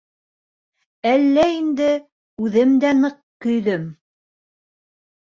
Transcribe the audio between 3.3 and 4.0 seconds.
көйҙөм.